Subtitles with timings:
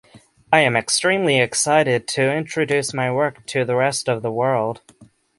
[0.51, 4.81] I am extremely excited to introduce my work to the rest of the world.